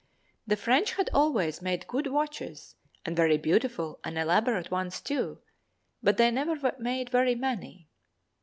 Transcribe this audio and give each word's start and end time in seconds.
The 0.47 0.55
French 0.57 0.93
had 0.95 1.11
always 1.13 1.61
made 1.61 1.85
good 1.85 2.07
watches 2.07 2.73
and 3.05 3.15
very 3.15 3.37
beautiful 3.37 3.99
and 4.03 4.17
elaborate 4.17 4.71
ones 4.71 4.99
too, 4.99 5.43
but 6.01 6.17
they 6.17 6.31
never 6.31 6.75
made 6.79 7.11
very 7.11 7.35
many. 7.35 7.87